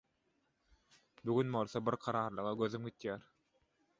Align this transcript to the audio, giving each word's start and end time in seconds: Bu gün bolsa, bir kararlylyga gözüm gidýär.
Bu 1.25 1.35
gün 1.41 1.53
bolsa, 1.57 1.83
bir 1.91 1.97
kararlylyga 2.05 2.53
gözüm 2.65 2.87
gidýär. 2.91 3.31